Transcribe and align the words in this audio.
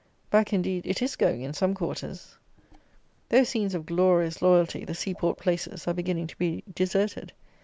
Back, 0.31 0.51
indeed, 0.51 0.87
it 0.87 0.99
is 1.03 1.15
going 1.15 1.43
in 1.43 1.53
some 1.53 1.75
quarters. 1.75 2.35
Those 3.29 3.49
scenes 3.49 3.75
of 3.75 3.85
glorious 3.85 4.41
loyalty, 4.41 4.83
the 4.83 4.95
sea 4.95 5.13
port 5.13 5.37
places, 5.37 5.87
are 5.87 5.93
beginning 5.93 6.25
to 6.25 6.37
be 6.39 6.63
deserted. 6.73 7.33